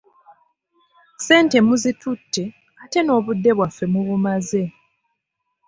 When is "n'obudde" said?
3.03-3.51